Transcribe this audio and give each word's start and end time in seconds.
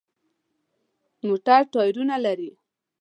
موټر 1.27 1.61
ټایرونه 1.73 2.15
لري. 2.25 2.49